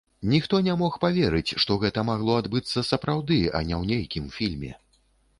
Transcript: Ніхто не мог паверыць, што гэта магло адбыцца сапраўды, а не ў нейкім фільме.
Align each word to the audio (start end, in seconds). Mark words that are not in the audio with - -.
Ніхто 0.33 0.59
не 0.67 0.73
мог 0.81 0.95
паверыць, 1.03 1.57
што 1.63 1.75
гэта 1.83 2.03
магло 2.07 2.37
адбыцца 2.43 2.83
сапраўды, 2.91 3.37
а 3.59 3.61
не 3.67 3.75
ў 3.81 3.91
нейкім 3.91 4.25
фільме. 4.37 4.71